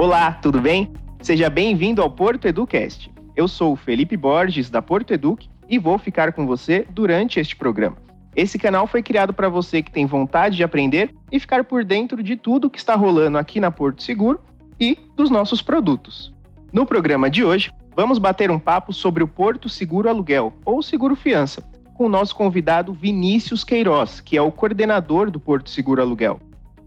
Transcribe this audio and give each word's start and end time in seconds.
Olá, 0.00 0.32
tudo 0.32 0.62
bem? 0.62 0.90
Seja 1.20 1.50
bem-vindo 1.50 2.00
ao 2.00 2.10
Porto 2.10 2.48
Educast. 2.48 3.12
Eu 3.36 3.46
sou 3.46 3.74
o 3.74 3.76
Felipe 3.76 4.16
Borges, 4.16 4.70
da 4.70 4.80
Porto 4.80 5.12
Educ, 5.12 5.46
e 5.68 5.78
vou 5.78 5.98
ficar 5.98 6.32
com 6.32 6.46
você 6.46 6.86
durante 6.88 7.38
este 7.38 7.54
programa. 7.54 7.98
Esse 8.34 8.58
canal 8.58 8.86
foi 8.86 9.02
criado 9.02 9.34
para 9.34 9.50
você 9.50 9.82
que 9.82 9.90
tem 9.90 10.06
vontade 10.06 10.56
de 10.56 10.64
aprender 10.64 11.14
e 11.30 11.38
ficar 11.38 11.64
por 11.64 11.84
dentro 11.84 12.22
de 12.22 12.34
tudo 12.34 12.70
que 12.70 12.78
está 12.78 12.94
rolando 12.94 13.36
aqui 13.36 13.60
na 13.60 13.70
Porto 13.70 14.02
Seguro 14.02 14.40
e 14.80 14.96
dos 15.14 15.28
nossos 15.28 15.60
produtos. 15.60 16.32
No 16.72 16.86
programa 16.86 17.28
de 17.28 17.44
hoje, 17.44 17.70
vamos 17.94 18.18
bater 18.18 18.50
um 18.50 18.58
papo 18.58 18.94
sobre 18.94 19.22
o 19.22 19.28
Porto 19.28 19.68
Seguro 19.68 20.08
Aluguel, 20.08 20.54
ou 20.64 20.82
Seguro 20.82 21.14
Fiança, 21.14 21.62
com 21.92 22.06
o 22.06 22.08
nosso 22.08 22.34
convidado 22.34 22.94
Vinícius 22.94 23.64
Queiroz, 23.64 24.18
que 24.18 24.34
é 24.34 24.40
o 24.40 24.50
coordenador 24.50 25.30
do 25.30 25.38
Porto 25.38 25.68
Seguro 25.68 26.00
Aluguel. 26.00 26.40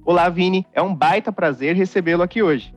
Olá, 0.06 0.28
Vini, 0.30 0.68
é 0.74 0.82
um 0.82 0.94
baita 0.94 1.32
prazer 1.32 1.76
recebê-lo 1.76 2.24
aqui 2.24 2.44
hoje. 2.44 2.74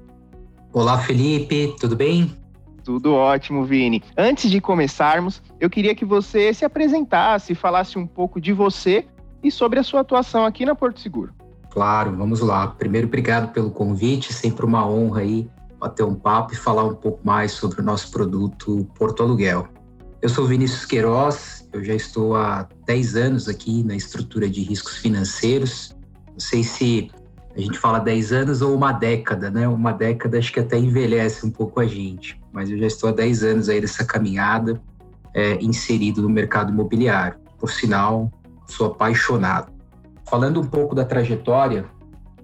Olá, 0.73 0.99
Felipe, 0.99 1.75
tudo 1.81 1.97
bem? 1.97 2.37
Tudo 2.85 3.15
ótimo, 3.15 3.65
Vini. 3.65 4.03
Antes 4.17 4.49
de 4.49 4.61
começarmos, 4.61 5.43
eu 5.59 5.69
queria 5.69 5.95
que 5.95 6.05
você 6.05 6.55
se 6.55 6.65
apresentasse, 6.65 7.55
falasse 7.55 7.99
um 7.99 8.07
pouco 8.07 8.41
de 8.41 8.53
você 8.53 9.07
e 9.43 9.51
sobre 9.51 9.81
a 9.81 9.83
sua 9.83 10.03
atuação 10.03 10.45
aqui 10.45 10.65
na 10.65 10.77
Porto 10.77 11.01
Seguro. 11.01 11.35
Claro, 11.71 12.17
vamos 12.17 12.41
lá. 12.41 12.69
Primeiro, 12.69 13.09
obrigado 13.09 13.53
pelo 13.53 13.71
convite, 13.71 14.33
sempre 14.33 14.65
uma 14.65 14.89
honra 14.89 15.23
aí 15.23 15.51
bater 15.79 16.05
um 16.05 16.15
papo 16.15 16.53
e 16.53 16.57
falar 16.57 16.85
um 16.85 16.95
pouco 16.95 17.21
mais 17.25 17.53
sobre 17.53 17.81
o 17.81 17.85
nosso 17.85 18.11
produto 18.11 18.89
Porto 18.95 19.23
Aluguel. 19.23 19.69
Eu 20.23 20.29
sou 20.29 20.47
Vinícius 20.47 20.85
Queiroz, 20.85 21.69
eu 21.73 21.85
já 21.85 21.95
estou 21.95 22.35
há 22.35 22.69
10 22.87 23.17
anos 23.17 23.49
aqui 23.49 23.83
na 23.83 23.95
estrutura 23.95 24.49
de 24.49 24.63
riscos 24.63 24.97
financeiros. 24.97 25.95
Não 26.33 26.41
sei 26.41 26.63
se 26.65 27.11
a 27.57 27.61
gente 27.61 27.79
fala 27.79 27.99
10 27.99 28.33
anos 28.33 28.61
ou 28.61 28.75
uma 28.75 28.93
década, 28.93 29.51
né? 29.51 29.67
Uma 29.67 29.91
década 29.91 30.39
acho 30.39 30.53
que 30.53 30.61
até 30.61 30.79
envelhece 30.79 31.47
um 31.47 31.51
pouco 31.51 31.81
a 31.81 31.87
gente, 31.87 32.39
mas 32.53 32.71
eu 32.71 32.77
já 32.77 32.87
estou 32.87 33.09
há 33.09 33.13
10 33.13 33.43
anos 33.45 33.69
aí 33.71 33.81
nessa 33.81 34.05
caminhada, 34.05 34.79
é, 35.33 35.55
inserido 35.63 36.21
no 36.21 36.29
mercado 36.29 36.71
imobiliário. 36.71 37.39
Por 37.59 37.73
sinal, 37.73 38.31
sou 38.67 38.89
apaixonado. 38.89 39.73
Falando 40.29 40.61
um 40.61 40.67
pouco 40.67 40.95
da 40.95 41.03
trajetória, 41.03 41.87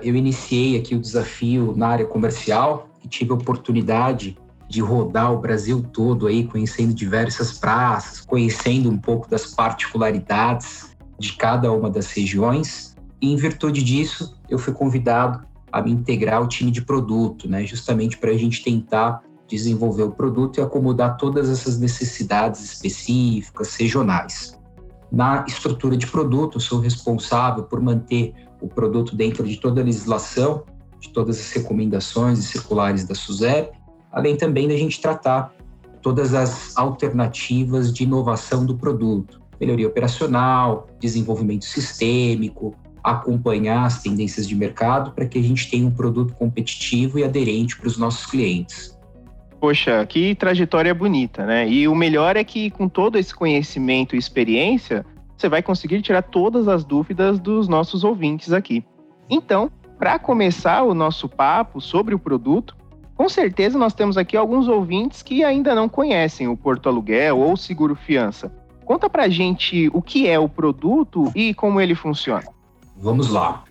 eu 0.02 0.16
iniciei 0.16 0.78
aqui 0.78 0.94
o 0.94 1.00
desafio 1.00 1.74
na 1.76 1.88
área 1.88 2.06
comercial 2.06 2.88
e 3.04 3.08
tive 3.08 3.32
a 3.32 3.34
oportunidade 3.34 4.38
de 4.66 4.80
rodar 4.80 5.30
o 5.30 5.38
Brasil 5.38 5.84
todo 5.92 6.26
aí, 6.26 6.44
conhecendo 6.44 6.94
diversas 6.94 7.58
praças, 7.58 8.22
conhecendo 8.22 8.88
um 8.88 8.96
pouco 8.96 9.28
das 9.28 9.44
particularidades 9.54 10.96
de 11.18 11.34
cada 11.34 11.70
uma 11.70 11.90
das 11.90 12.10
regiões 12.12 12.91
em 13.30 13.36
virtude 13.36 13.82
disso, 13.82 14.36
eu 14.48 14.58
fui 14.58 14.72
convidado 14.72 15.46
a 15.70 15.80
me 15.80 15.92
integrar 15.92 16.36
ao 16.36 16.48
time 16.48 16.70
de 16.70 16.82
produto, 16.82 17.48
né? 17.48 17.64
justamente 17.64 18.18
para 18.18 18.30
a 18.30 18.36
gente 18.36 18.62
tentar 18.62 19.22
desenvolver 19.48 20.02
o 20.02 20.10
produto 20.10 20.58
e 20.58 20.62
acomodar 20.62 21.16
todas 21.16 21.48
essas 21.48 21.78
necessidades 21.78 22.62
específicas, 22.64 23.74
regionais. 23.76 24.58
Na 25.10 25.44
estrutura 25.46 25.96
de 25.96 26.06
produto, 26.06 26.58
sou 26.58 26.80
responsável 26.80 27.64
por 27.64 27.80
manter 27.80 28.34
o 28.60 28.68
produto 28.68 29.14
dentro 29.14 29.46
de 29.46 29.58
toda 29.58 29.80
a 29.80 29.84
legislação, 29.84 30.64
de 30.98 31.10
todas 31.10 31.38
as 31.38 31.50
recomendações 31.52 32.38
e 32.38 32.42
circulares 32.42 33.04
da 33.04 33.14
SUSEP, 33.14 33.72
além 34.10 34.36
também 34.36 34.68
da 34.68 34.76
gente 34.76 35.00
tratar 35.00 35.54
todas 36.00 36.34
as 36.34 36.76
alternativas 36.76 37.92
de 37.92 38.04
inovação 38.04 38.64
do 38.64 38.76
produto, 38.76 39.40
melhoria 39.60 39.86
operacional, 39.86 40.86
desenvolvimento 40.98 41.64
sistêmico, 41.64 42.74
acompanhar 43.02 43.84
as 43.84 44.02
tendências 44.02 44.46
de 44.46 44.54
mercado 44.54 45.10
para 45.12 45.26
que 45.26 45.38
a 45.38 45.42
gente 45.42 45.70
tenha 45.70 45.86
um 45.86 45.90
produto 45.90 46.34
competitivo 46.34 47.18
e 47.18 47.24
aderente 47.24 47.76
para 47.76 47.88
os 47.88 47.98
nossos 47.98 48.26
clientes. 48.26 48.96
Poxa, 49.60 50.04
que 50.06 50.34
trajetória 50.34 50.94
bonita, 50.94 51.46
né? 51.46 51.68
E 51.68 51.86
o 51.86 51.94
melhor 51.94 52.36
é 52.36 52.44
que 52.44 52.70
com 52.70 52.88
todo 52.88 53.16
esse 53.16 53.34
conhecimento 53.34 54.14
e 54.14 54.18
experiência, 54.18 55.06
você 55.36 55.48
vai 55.48 55.62
conseguir 55.62 56.02
tirar 56.02 56.22
todas 56.22 56.68
as 56.68 56.84
dúvidas 56.84 57.38
dos 57.38 57.68
nossos 57.68 58.04
ouvintes 58.04 58.52
aqui. 58.52 58.84
Então, 59.30 59.70
para 59.98 60.18
começar 60.18 60.82
o 60.82 60.94
nosso 60.94 61.28
papo 61.28 61.80
sobre 61.80 62.14
o 62.14 62.18
produto, 62.18 62.76
com 63.14 63.28
certeza 63.28 63.78
nós 63.78 63.94
temos 63.94 64.18
aqui 64.18 64.36
alguns 64.36 64.66
ouvintes 64.66 65.22
que 65.22 65.44
ainda 65.44 65.76
não 65.76 65.88
conhecem 65.88 66.48
o 66.48 66.56
Porto 66.56 66.88
Aluguel 66.88 67.38
ou 67.38 67.56
Seguro 67.56 67.94
Fiança. 67.94 68.52
Conta 68.84 69.08
pra 69.08 69.28
gente 69.28 69.88
o 69.92 70.02
que 70.02 70.28
é 70.28 70.38
o 70.38 70.48
produto 70.48 71.30
e 71.36 71.54
como 71.54 71.80
ele 71.80 71.94
funciona. 71.94 72.44
Vamos 72.96 73.28
lá. 73.28 73.64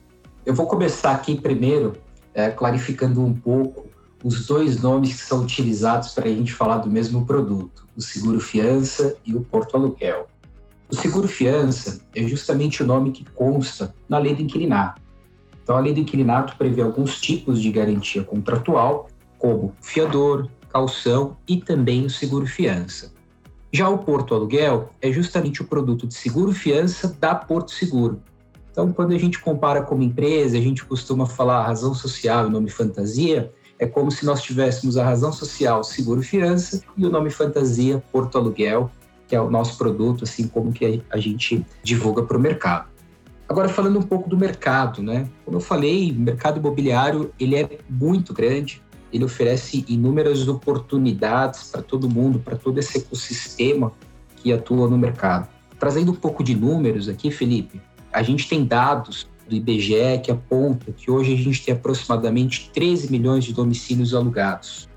Eu 0.46 0.54
vou 0.54 0.68
começar 0.68 1.12
aqui 1.12 1.40
primeiro 1.40 1.94
é, 2.34 2.50
clarificando 2.50 3.24
um 3.24 3.34
pouco 3.34 3.88
os 4.24 4.46
dois 4.46 4.82
nomes 4.82 5.16
que 5.16 5.22
são 5.22 5.42
utilizados 5.42 6.14
para 6.14 6.28
a 6.28 6.32
gente 6.32 6.54
falar 6.54 6.78
do 6.78 6.90
mesmo 6.90 7.26
produto, 7.26 7.88
o 7.96 8.02
seguro 8.02 8.40
fiança 8.40 9.16
e 9.26 9.36
o 9.36 9.42
porto 9.42 9.76
aluguel. 9.76 10.28
O 10.90 10.96
seguro 10.96 11.28
fiança 11.28 12.02
é 12.14 12.24
justamente 12.24 12.84
o 12.84 12.86
nome 12.86 13.12
que 13.12 13.26
consta 13.32 13.96
na 14.10 14.18
lei 14.18 14.36
do 14.36 14.42
inquilinato. 14.42 15.02
Então, 15.64 15.78
a 15.78 15.80
lei 15.80 15.94
do 15.94 16.00
inquilinato 16.00 16.56
prevê 16.58 16.82
alguns 16.82 17.20
tipos 17.20 17.62
de 17.62 17.72
garantia 17.72 18.24
contratual, 18.24 19.08
como 19.38 19.74
fiador, 19.82 20.50
calção 20.70 21.38
e 21.48 21.58
também 21.58 22.06
o 22.06 22.10
seguro 22.10 22.46
fiança. 22.46 23.14
Já 23.72 23.88
o 23.88 24.00
porto 24.00 24.36
aluguel 24.36 24.90
é 25.02 25.12
justamente 25.12 25.62
o 25.62 25.66
produto 25.66 26.06
de 26.06 26.14
seguro 26.14 26.52
fiança 26.52 27.16
da 27.20 27.34
Porto 27.34 27.72
Seguro, 27.72 28.22
então, 28.72 28.94
quando 28.94 29.14
a 29.14 29.18
gente 29.18 29.38
compara 29.40 29.82
como 29.82 30.02
empresa, 30.02 30.58
a 30.58 30.62
gente 30.62 30.86
costuma 30.86 31.26
falar 31.26 31.66
razão 31.66 31.94
social 31.94 32.48
e 32.48 32.50
nome 32.50 32.70
fantasia, 32.70 33.52
é 33.78 33.86
como 33.86 34.10
se 34.10 34.26
nós 34.26 34.42
tivéssemos 34.42 34.96
a 34.96 35.04
razão 35.04 35.34
social 35.34 35.84
seguro 35.84 36.22
fiança 36.22 36.82
e 36.96 37.06
o 37.06 37.10
nome 37.10 37.30
fantasia 37.30 38.02
porto 38.12 38.38
aluguel, 38.38 38.90
que 39.28 39.36
é 39.36 39.42
o 39.42 39.50
nosso 39.50 39.78
produto, 39.78 40.24
assim 40.24 40.48
como 40.48 40.72
que 40.72 41.04
a 41.10 41.18
gente 41.18 41.66
divulga 41.84 42.24
para 42.24 42.38
o 42.38 42.40
mercado. 42.40 42.88
Agora 43.50 43.68
falando 43.68 44.00
um 44.00 44.04
pouco 44.04 44.30
do 44.30 44.38
mercado, 44.38 45.04
né? 45.04 45.28
Como 45.44 45.58
eu 45.58 45.62
falei, 45.62 46.12
o 46.12 46.20
mercado 46.20 46.60
imobiliário 46.60 47.34
ele 47.38 47.58
é 47.58 47.80
muito 47.90 48.34
grande, 48.34 48.82
ele 49.12 49.26
oferece 49.26 49.84
inúmeras 49.90 50.48
oportunidades 50.48 51.70
para 51.70 51.82
todo 51.82 52.10
mundo, 52.10 52.40
para 52.40 52.56
todo 52.56 52.78
esse 52.78 53.00
ecossistema 53.00 53.92
que 54.38 54.54
atua 54.54 54.88
no 54.88 54.98
mercado. 54.98 55.50
Trazendo 55.78 56.12
um 56.12 56.16
pouco 56.16 56.44
de 56.44 56.56
números 56.56 57.10
aqui, 57.10 57.30
Felipe, 57.30 57.82
a 58.12 58.24
gente 58.24 58.48
tem 58.48 58.66
dados 58.66 59.28
do 59.48 59.56
IBGE 59.56 60.20
que 60.24 60.32
apontam 60.32 60.94
que 60.94 61.12
hoje 61.12 61.34
a 61.34 61.38
gente 61.38 61.64
tem 61.64 61.74
aproximadamente 61.74 62.70
13 62.74 63.12
milhões 63.12 63.44
de 63.44 63.54
domicílios 63.54 64.14
alugados. 64.14 64.90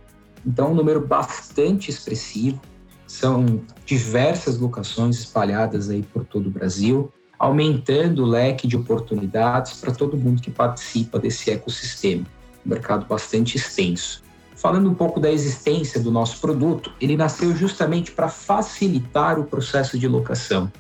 Então, 0.47 0.73
um 0.73 0.75
número 0.75 1.05
bastante 1.05 1.91
expressivo. 1.91 2.61
São 3.07 3.61
diversas 3.85 4.59
locações 4.59 5.19
espalhadas 5.19 5.89
aí 5.89 6.03
por 6.03 6.25
todo 6.25 6.47
o 6.47 6.51
Brasil, 6.51 7.13
aumentando 7.39 8.25
o 8.25 8.27
leque 8.27 8.67
de 8.67 8.77
oportunidades 8.77 9.81
para 9.81 9.93
todo 9.93 10.17
mundo 10.17 10.43
que 10.43 10.51
participa 10.51 11.19
desse 11.19 11.51
ecossistema. 11.51 12.25
Um 12.65 12.71
mercado 12.71 13.07
bastante 13.07 13.57
extenso. 13.57 14.23
Falando 14.57 14.89
um 14.89 14.95
pouco 14.95 15.21
da 15.21 15.31
existência 15.31 16.01
do 16.01 16.11
nosso 16.11 16.41
produto, 16.41 16.93
ele 17.01 17.17
nasceu 17.17 17.55
justamente 17.55 18.13
para 18.13 18.29
facilitar 18.29 19.39
o 19.39 19.45
processo 19.45 19.99
de 19.99 20.09
locação. 20.09 20.71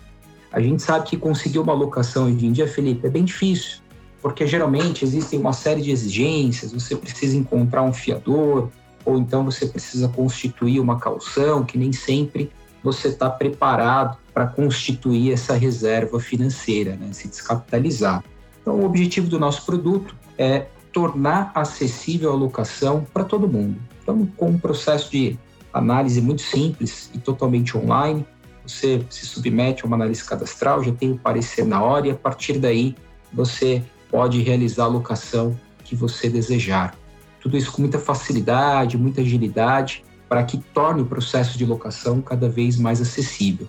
A 0.54 0.60
gente 0.60 0.84
sabe 0.84 1.08
que 1.08 1.16
conseguir 1.16 1.58
uma 1.58 1.72
locação 1.72 2.26
hoje 2.26 2.46
em 2.46 2.52
dia, 2.52 2.68
Felipe, 2.68 3.04
é 3.04 3.10
bem 3.10 3.24
difícil, 3.24 3.78
porque 4.22 4.46
geralmente 4.46 5.04
existem 5.04 5.36
uma 5.36 5.52
série 5.52 5.82
de 5.82 5.90
exigências, 5.90 6.72
você 6.72 6.94
precisa 6.94 7.36
encontrar 7.36 7.82
um 7.82 7.92
fiador, 7.92 8.68
ou 9.04 9.18
então 9.18 9.44
você 9.44 9.66
precisa 9.66 10.06
constituir 10.06 10.78
uma 10.78 11.00
calção, 11.00 11.64
que 11.64 11.76
nem 11.76 11.92
sempre 11.92 12.52
você 12.84 13.08
está 13.08 13.28
preparado 13.28 14.16
para 14.32 14.46
constituir 14.46 15.32
essa 15.32 15.54
reserva 15.54 16.20
financeira, 16.20 16.94
né? 16.94 17.08
se 17.12 17.26
descapitalizar. 17.26 18.22
Então, 18.62 18.76
o 18.76 18.84
objetivo 18.84 19.26
do 19.26 19.40
nosso 19.40 19.66
produto 19.66 20.14
é 20.38 20.66
tornar 20.92 21.50
acessível 21.52 22.30
a 22.30 22.36
locação 22.36 23.04
para 23.12 23.24
todo 23.24 23.48
mundo. 23.48 23.76
Então, 24.00 24.24
com 24.36 24.50
um 24.50 24.58
processo 24.58 25.10
de 25.10 25.36
análise 25.72 26.20
muito 26.20 26.42
simples 26.42 27.10
e 27.12 27.18
totalmente 27.18 27.76
online, 27.76 28.24
você 28.66 29.04
se 29.10 29.26
submete 29.26 29.84
a 29.84 29.86
uma 29.86 29.96
análise 29.96 30.24
cadastral, 30.24 30.82
já 30.82 30.92
tem 30.92 31.12
o 31.12 31.18
parecer 31.18 31.64
na 31.64 31.82
hora 31.82 32.08
e 32.08 32.10
a 32.10 32.14
partir 32.14 32.58
daí 32.58 32.96
você 33.32 33.82
pode 34.10 34.40
realizar 34.42 34.84
a 34.84 34.88
locação 34.88 35.58
que 35.84 35.94
você 35.94 36.28
desejar. 36.28 36.94
Tudo 37.40 37.56
isso 37.56 37.70
com 37.72 37.82
muita 37.82 37.98
facilidade, 37.98 38.96
muita 38.96 39.20
agilidade, 39.20 40.04
para 40.28 40.42
que 40.44 40.58
torne 40.58 41.02
o 41.02 41.06
processo 41.06 41.58
de 41.58 41.66
locação 41.66 42.22
cada 42.22 42.48
vez 42.48 42.78
mais 42.78 43.00
acessível. 43.00 43.66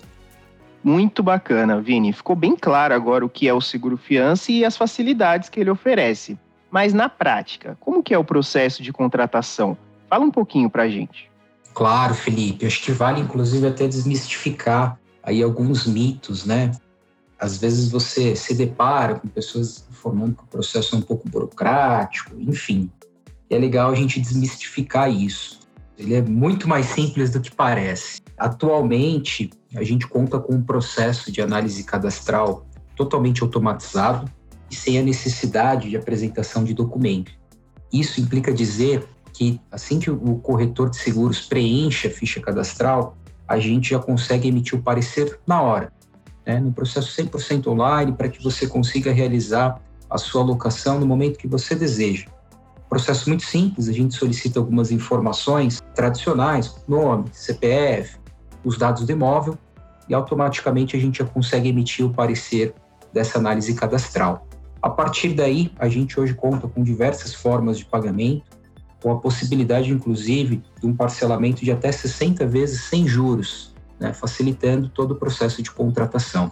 Muito 0.83 1.23
bacana, 1.23 1.81
Vini. 1.81 2.13
Ficou 2.13 2.35
bem 2.35 2.55
claro 2.55 2.93
agora 2.93 3.25
o 3.25 3.29
que 3.29 3.47
é 3.47 3.53
o 3.53 3.59
seguro 3.59 3.97
fiança 3.97 4.51
e 4.51 4.63
as 4.63 4.77
facilidades 4.77 5.49
que 5.49 5.59
ele 5.59 5.69
oferece. 5.69 6.37
Mas 6.69 6.93
na 6.93 7.09
prática, 7.09 7.75
como 7.79 8.03
que 8.03 8.13
é 8.13 8.17
o 8.17 8.23
processo 8.23 8.83
de 8.83 8.93
contratação? 8.93 9.77
Fala 10.09 10.23
um 10.23 10.31
pouquinho 10.31 10.69
para 10.69 10.83
a 10.83 10.89
gente. 10.89 11.29
Claro, 11.75 12.15
Felipe. 12.15 12.65
Acho 12.65 12.81
que 12.81 12.91
vale, 12.91 13.21
inclusive, 13.21 13.67
até 13.67 13.87
desmistificar 13.87 14.99
aí 15.21 15.43
alguns 15.43 15.85
mitos, 15.85 16.45
né? 16.45 16.71
às 17.39 17.57
vezes 17.57 17.89
você 17.89 18.35
se 18.35 18.53
depara 18.53 19.15
com 19.15 19.27
pessoas 19.27 19.85
informando 19.89 20.35
que 20.35 20.43
o 20.43 20.47
processo 20.47 20.95
é 20.95 20.97
um 20.97 21.01
pouco 21.01 21.29
burocrático, 21.29 22.31
enfim. 22.39 22.89
E 23.49 23.55
é 23.55 23.57
legal 23.57 23.91
a 23.91 23.95
gente 23.95 24.19
desmistificar 24.19 25.11
isso. 25.11 25.59
Ele 25.97 26.15
é 26.15 26.21
muito 26.21 26.67
mais 26.67 26.87
simples 26.87 27.29
do 27.29 27.39
que 27.39 27.53
parece. 27.53 28.21
Atualmente, 28.37 29.49
a 29.75 29.83
gente 29.83 30.07
conta 30.07 30.39
com 30.39 30.55
um 30.55 30.63
processo 30.63 31.31
de 31.31 31.41
análise 31.41 31.83
cadastral 31.83 32.65
totalmente 32.95 33.43
automatizado 33.43 34.29
e 34.71 34.75
sem 34.75 34.97
a 34.97 35.03
necessidade 35.03 35.89
de 35.89 35.97
apresentação 35.97 36.63
de 36.63 36.73
documento. 36.73 37.31
Isso 37.93 38.19
implica 38.19 38.51
dizer 38.51 39.07
que 39.35 39.59
assim 39.69 39.99
que 39.99 40.09
o 40.09 40.37
corretor 40.37 40.89
de 40.89 40.95
seguros 40.95 41.41
preenche 41.41 42.07
a 42.07 42.09
ficha 42.09 42.39
cadastral, 42.39 43.17
a 43.45 43.59
gente 43.59 43.89
já 43.89 43.99
consegue 43.99 44.47
emitir 44.47 44.79
o 44.79 44.81
parecer 44.81 45.39
na 45.45 45.61
hora, 45.61 45.91
né, 46.45 46.57
no 46.57 46.71
processo 46.71 47.09
100% 47.21 47.67
online, 47.67 48.13
para 48.13 48.29
que 48.29 48.41
você 48.41 48.65
consiga 48.65 49.11
realizar 49.11 49.81
a 50.09 50.17
sua 50.17 50.41
alocação 50.41 50.99
no 50.99 51.05
momento 51.05 51.37
que 51.37 51.47
você 51.47 51.75
deseja. 51.75 52.27
Processo 52.89 53.27
muito 53.27 53.43
simples, 53.43 53.89
a 53.89 53.91
gente 53.91 54.15
solicita 54.15 54.57
algumas 54.57 54.89
informações 54.89 55.81
tradicionais, 55.93 56.73
nome, 56.87 57.25
CPF, 57.33 58.17
os 58.63 58.77
dados 58.77 59.05
do 59.05 59.11
imóvel, 59.11 59.57
e 60.07 60.13
automaticamente 60.13 60.95
a 60.95 60.99
gente 60.99 61.19
já 61.19 61.25
consegue 61.25 61.67
emitir 61.67 62.05
o 62.05 62.13
parecer 62.13 62.73
dessa 63.11 63.37
análise 63.37 63.73
cadastral. 63.73 64.47
A 64.81 64.89
partir 64.89 65.33
daí, 65.33 65.73
a 65.77 65.89
gente 65.89 66.17
hoje 66.17 66.33
conta 66.33 66.67
com 66.67 66.83
diversas 66.83 67.33
formas 67.33 67.77
de 67.77 67.85
pagamento, 67.85 68.54
com 69.01 69.11
a 69.11 69.17
possibilidade, 69.17 69.91
inclusive, 69.91 70.63
de 70.79 70.87
um 70.87 70.95
parcelamento 70.95 71.63
de 71.63 71.71
até 71.71 71.91
60 71.91 72.45
vezes 72.47 72.81
sem 72.81 73.07
juros, 73.07 73.73
né, 73.99 74.13
facilitando 74.13 74.89
todo 74.89 75.11
o 75.11 75.15
processo 75.15 75.61
de 75.61 75.71
contratação. 75.71 76.51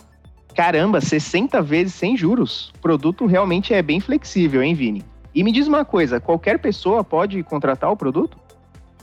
Caramba, 0.55 1.01
60 1.01 1.61
vezes 1.61 1.95
sem 1.95 2.15
juros. 2.15 2.71
O 2.75 2.79
produto 2.79 3.25
realmente 3.25 3.73
é 3.73 3.81
bem 3.81 3.99
flexível, 3.99 4.61
hein, 4.61 4.75
Vini? 4.75 5.03
E 5.33 5.43
me 5.43 5.51
diz 5.51 5.67
uma 5.67 5.83
coisa, 5.83 6.19
qualquer 6.19 6.59
pessoa 6.59 7.03
pode 7.03 7.41
contratar 7.43 7.91
o 7.91 7.97
produto? 7.97 8.37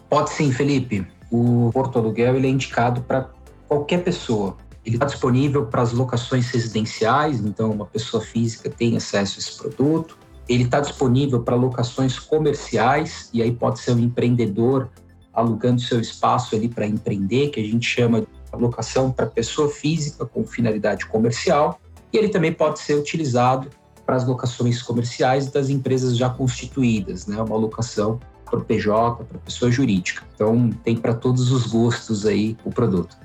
Pode 0.08 0.30
sim, 0.30 0.52
Felipe. 0.52 1.06
O 1.30 1.70
Porto 1.72 1.98
Aluguel 1.98 2.36
ele 2.36 2.46
é 2.46 2.50
indicado 2.50 3.00
para 3.02 3.30
qualquer 3.66 4.02
pessoa. 4.04 4.56
Ele 4.84 4.96
está 4.96 5.06
disponível 5.06 5.66
para 5.66 5.82
as 5.82 5.92
locações 5.92 6.48
residenciais, 6.50 7.40
então 7.40 7.70
uma 7.70 7.86
pessoa 7.86 8.22
física 8.22 8.70
tem 8.70 8.96
acesso 8.96 9.38
a 9.38 9.40
esse 9.40 9.56
produto. 9.56 10.16
Ele 10.50 10.64
está 10.64 10.80
disponível 10.80 11.44
para 11.44 11.54
locações 11.54 12.18
comerciais, 12.18 13.30
e 13.32 13.40
aí 13.40 13.52
pode 13.52 13.78
ser 13.78 13.92
um 13.92 14.00
empreendedor 14.00 14.90
alugando 15.32 15.80
seu 15.80 16.00
espaço 16.00 16.56
ali 16.56 16.68
para 16.68 16.84
empreender, 16.84 17.50
que 17.50 17.60
a 17.60 17.62
gente 17.62 17.86
chama 17.86 18.22
de 18.22 18.26
locação 18.54 19.12
para 19.12 19.26
pessoa 19.26 19.68
física 19.68 20.26
com 20.26 20.44
finalidade 20.44 21.06
comercial. 21.06 21.80
E 22.12 22.18
ele 22.18 22.30
também 22.30 22.52
pode 22.52 22.80
ser 22.80 22.96
utilizado 22.96 23.70
para 24.04 24.16
as 24.16 24.26
locações 24.26 24.82
comerciais 24.82 25.48
das 25.52 25.70
empresas 25.70 26.16
já 26.16 26.28
constituídas, 26.28 27.28
né? 27.28 27.40
Uma 27.40 27.56
locação 27.56 28.18
para 28.44 28.58
o 28.58 28.64
PJ, 28.64 29.22
para 29.22 29.38
pessoa 29.38 29.70
jurídica. 29.70 30.24
Então 30.34 30.70
tem 30.82 30.96
para 30.96 31.14
todos 31.14 31.52
os 31.52 31.68
gostos 31.68 32.26
aí 32.26 32.56
o 32.64 32.72
produto. 32.72 33.16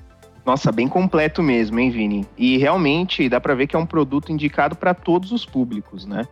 Nossa, 0.44 0.70
bem 0.70 0.86
completo 0.86 1.42
mesmo, 1.42 1.80
hein, 1.80 1.90
Vini? 1.90 2.24
E 2.38 2.56
realmente 2.56 3.28
dá 3.28 3.40
para 3.40 3.56
ver 3.56 3.66
que 3.66 3.74
é 3.74 3.78
um 3.80 3.84
produto 3.84 4.30
indicado 4.30 4.76
para 4.76 4.94
todos 4.94 5.32
os 5.32 5.44
públicos, 5.44 6.06
né? 6.06 6.24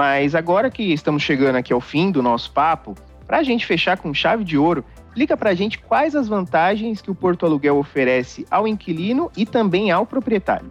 Mas 0.00 0.34
agora 0.34 0.70
que 0.70 0.94
estamos 0.94 1.22
chegando 1.22 1.56
aqui 1.56 1.74
ao 1.74 1.80
fim 1.82 2.10
do 2.10 2.22
nosso 2.22 2.50
papo, 2.52 2.94
para 3.26 3.36
a 3.36 3.42
gente 3.42 3.66
fechar 3.66 3.98
com 3.98 4.14
chave 4.14 4.44
de 4.44 4.56
ouro, 4.56 4.82
explica 5.08 5.36
para 5.36 5.50
a 5.50 5.54
gente 5.54 5.78
quais 5.78 6.16
as 6.16 6.26
vantagens 6.26 7.02
que 7.02 7.10
o 7.10 7.14
Porto 7.14 7.44
Aluguel 7.44 7.76
oferece 7.76 8.46
ao 8.50 8.66
inquilino 8.66 9.30
e 9.36 9.44
também 9.44 9.90
ao 9.90 10.06
proprietário. 10.06 10.70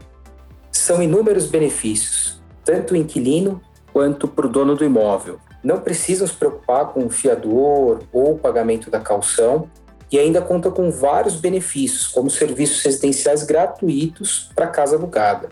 São 0.72 1.00
inúmeros 1.04 1.46
benefícios 1.46 2.42
tanto 2.66 2.96
o 2.96 2.98
inquilino 2.98 3.62
quanto 3.94 4.28
para 4.28 4.48
o 4.48 4.50
dono 4.50 4.76
do 4.76 4.84
imóvel. 4.84 5.38
Não 5.64 5.80
precisam 5.80 6.26
se 6.26 6.34
preocupar 6.34 6.88
com 6.88 7.06
o 7.06 7.10
fiador 7.12 8.00
ou 8.12 8.34
o 8.34 8.40
pagamento 8.40 8.90
da 8.90 9.00
calção 9.00 9.70
e 10.12 10.18
ainda 10.18 10.42
conta 10.42 10.72
com 10.72 10.90
vários 10.90 11.36
benefícios, 11.36 12.08
como 12.08 12.32
serviços 12.32 12.82
residenciais 12.84 13.44
gratuitos 13.44 14.50
para 14.56 14.66
casa 14.66 14.96
alugada, 14.96 15.50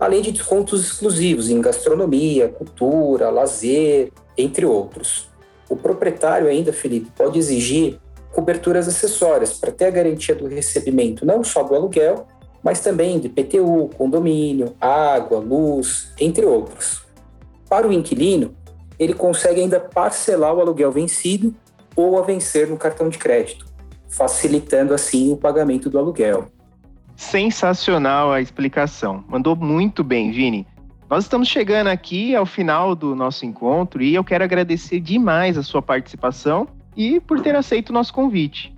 além 0.00 0.22
de 0.22 0.32
descontos 0.32 0.82
exclusivos 0.82 1.50
em 1.50 1.60
gastronomia, 1.60 2.48
cultura, 2.48 3.28
lazer, 3.28 4.10
entre 4.36 4.64
outros. 4.64 5.28
O 5.68 5.76
proprietário 5.76 6.48
ainda, 6.48 6.72
Felipe, 6.72 7.12
pode 7.14 7.38
exigir 7.38 8.00
coberturas 8.32 8.88
acessórias 8.88 9.58
para 9.58 9.70
ter 9.70 9.84
a 9.84 9.90
garantia 9.90 10.34
do 10.34 10.46
recebimento 10.46 11.26
não 11.26 11.44
só 11.44 11.62
do 11.62 11.74
aluguel, 11.74 12.26
mas 12.62 12.80
também 12.80 13.18
de 13.18 13.28
PTU, 13.28 13.90
condomínio, 13.96 14.74
água, 14.80 15.38
luz, 15.38 16.12
entre 16.18 16.46
outros. 16.46 17.02
Para 17.68 17.86
o 17.86 17.92
inquilino, 17.92 18.56
ele 18.98 19.12
consegue 19.12 19.60
ainda 19.60 19.78
parcelar 19.78 20.54
o 20.54 20.60
aluguel 20.60 20.90
vencido 20.90 21.54
ou 21.94 22.18
a 22.18 22.22
vencer 22.22 22.68
no 22.68 22.76
cartão 22.76 23.08
de 23.08 23.18
crédito, 23.18 23.66
facilitando 24.08 24.94
assim 24.94 25.32
o 25.32 25.36
pagamento 25.36 25.90
do 25.90 25.98
aluguel. 25.98 26.46
Sensacional 27.20 28.32
a 28.32 28.40
explicação. 28.40 29.22
Mandou 29.28 29.54
muito 29.54 30.02
bem, 30.02 30.32
Vini. 30.32 30.66
Nós 31.08 31.24
estamos 31.24 31.48
chegando 31.48 31.88
aqui 31.88 32.34
ao 32.34 32.46
final 32.46 32.94
do 32.94 33.14
nosso 33.14 33.44
encontro 33.44 34.02
e 34.02 34.14
eu 34.14 34.24
quero 34.24 34.42
agradecer 34.42 35.00
demais 35.00 35.58
a 35.58 35.62
sua 35.62 35.82
participação 35.82 36.66
e 36.96 37.20
por 37.20 37.42
ter 37.42 37.54
aceito 37.54 37.90
o 37.90 37.92
nosso 37.92 38.14
convite. 38.14 38.74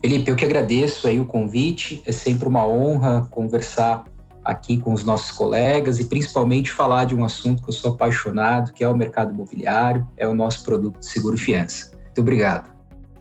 Felipe, 0.00 0.28
eu 0.28 0.34
que 0.34 0.44
agradeço 0.44 1.06
aí 1.06 1.20
o 1.20 1.24
convite. 1.24 2.02
É 2.04 2.10
sempre 2.10 2.48
uma 2.48 2.66
honra 2.66 3.28
conversar 3.30 4.02
aqui 4.44 4.76
com 4.76 4.92
os 4.92 5.04
nossos 5.04 5.30
colegas 5.30 6.00
e 6.00 6.06
principalmente 6.06 6.72
falar 6.72 7.04
de 7.04 7.14
um 7.14 7.24
assunto 7.24 7.62
que 7.62 7.68
eu 7.68 7.74
sou 7.74 7.92
apaixonado, 7.92 8.72
que 8.72 8.82
é 8.82 8.88
o 8.88 8.96
mercado 8.96 9.32
imobiliário, 9.32 10.04
é 10.16 10.26
o 10.26 10.34
nosso 10.34 10.64
produto 10.64 10.98
de 10.98 11.06
seguro 11.06 11.38
fiança. 11.38 11.92
Muito 11.94 12.20
obrigado. 12.20 12.68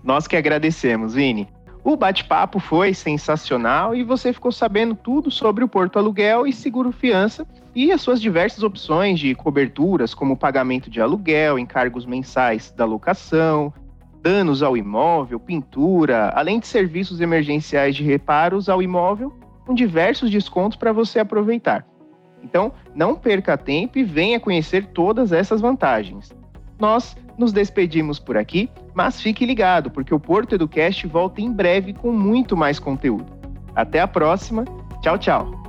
Nós 0.04 0.28
que 0.28 0.36
agradecemos, 0.36 1.14
Vini. 1.14 1.48
O 1.84 1.96
bate-papo 1.96 2.60
foi 2.60 2.94
sensacional 2.94 3.96
e 3.96 4.04
você 4.04 4.34
ficou 4.34 4.52
sabendo 4.52 4.96
tudo 4.96 5.32
sobre 5.32 5.64
o 5.64 5.68
Porto 5.68 5.98
Aluguel 5.98 6.46
e 6.46 6.52
Seguro 6.52 6.92
Fiança 6.92 7.48
e 7.74 7.92
as 7.92 8.02
suas 8.02 8.22
diversas 8.22 8.64
opções 8.64 9.20
de 9.20 9.34
coberturas, 9.34 10.14
como 10.14 10.36
pagamento 10.36 10.90
de 10.90 11.00
aluguel, 11.00 11.58
encargos 11.58 12.06
mensais 12.06 12.72
da 12.72 12.84
locação, 12.84 13.74
danos 14.22 14.62
ao 14.62 14.76
imóvel, 14.76 15.40
pintura, 15.40 16.32
além 16.36 16.60
de 16.60 16.68
serviços 16.68 17.22
emergenciais 17.22 17.96
de 17.96 18.04
reparos 18.04 18.68
ao 18.68 18.82
imóvel, 18.82 19.34
com 19.66 19.74
diversos 19.74 20.30
descontos 20.30 20.78
para 20.78 20.92
você 20.92 21.20
aproveitar. 21.20 21.86
Então, 22.44 22.74
não 22.94 23.16
perca 23.16 23.58
tempo 23.58 23.98
e 23.98 24.04
venha 24.04 24.40
conhecer 24.40 24.88
todas 24.88 25.32
essas 25.32 25.62
vantagens. 25.62 26.34
Nós 26.78 27.16
nos 27.40 27.54
despedimos 27.54 28.20
por 28.20 28.38
aqui, 28.38 28.70
mas 28.94 29.22
fique 29.22 29.46
ligado, 29.46 29.90
porque 29.90 30.14
o 30.14 30.20
Porto 30.20 30.56
Educast 30.56 31.08
volta 31.08 31.42
em 31.42 31.52
breve 31.52 31.94
com 31.94 32.12
muito 32.12 32.56
mais 32.56 32.78
conteúdo. 32.78 33.26
Até 33.74 34.02
a 34.02 34.08
próxima. 34.08 34.66
Tchau, 35.02 35.18
tchau. 35.18 35.69